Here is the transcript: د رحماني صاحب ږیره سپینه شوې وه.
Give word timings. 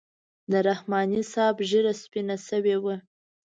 د 0.51 0.53
رحماني 0.67 1.21
صاحب 1.33 1.57
ږیره 1.69 1.93
سپینه 2.01 2.35
شوې 2.47 2.75
وه. 2.83 2.95